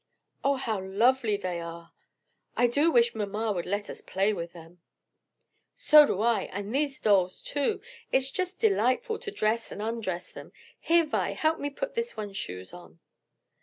"Oh 0.43 0.55
how 0.55 0.81
lovely 0.83 1.37
they 1.37 1.59
are! 1.61 1.93
I 2.57 2.65
do 2.65 2.89
wish 2.89 3.13
mamma 3.13 3.51
would 3.51 3.67
let 3.67 3.87
us 3.87 4.01
play 4.01 4.33
with 4.33 4.51
them." 4.51 4.81
"So 5.75 6.07
do 6.07 6.21
I: 6.23 6.49
and 6.51 6.73
these 6.73 6.99
dolls 6.99 7.39
too. 7.39 7.81
It's 8.11 8.31
just 8.31 8.57
delightful 8.59 9.19
to 9.19 9.29
dress 9.29 9.71
and 9.71 9.79
undress 9.79 10.31
them. 10.31 10.53
Here, 10.79 11.05
Vi, 11.05 11.33
help 11.33 11.59
me 11.59 11.69
put 11.69 11.93
this 11.93 12.17
one's 12.17 12.35
shoes 12.37 12.73
on." 12.73 12.99